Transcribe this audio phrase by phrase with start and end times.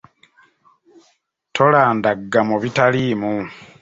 [1.55, 3.33] Tolandagga mu bitaliimu.